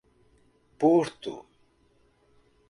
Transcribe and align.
Porto 0.79 1.35